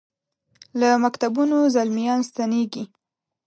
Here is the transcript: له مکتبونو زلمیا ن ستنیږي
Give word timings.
له 0.79 0.89
مکتبونو 1.03 1.57
زلمیا 1.75 2.13
ن 2.19 2.21
ستنیږي 2.29 2.83